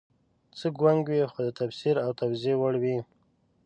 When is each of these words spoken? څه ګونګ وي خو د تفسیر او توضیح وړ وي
څه 0.57 0.67
ګونګ 0.79 1.01
وي 1.09 1.21
خو 1.31 1.39
د 1.45 1.49
تفسیر 1.59 1.95
او 2.05 2.09
توضیح 2.19 2.55
وړ 2.59 2.73
وي 2.83 2.97